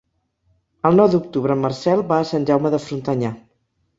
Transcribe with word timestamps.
El 0.89 0.95
nou 0.99 1.09
d'octubre 1.15 1.57
en 1.57 1.61
Marcel 1.67 2.03
va 2.13 2.19
a 2.21 2.27
Sant 2.31 2.47
Jaume 2.51 2.75
de 2.77 2.83
Frontanyà. 2.87 3.33